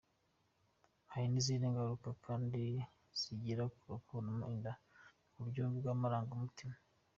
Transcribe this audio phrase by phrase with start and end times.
[1.11, 2.63] Hari n’izindi ngaruka kandi
[3.19, 4.73] zigera ku bakuramo inda
[5.31, 6.75] mu buryo bw’amarangamutima.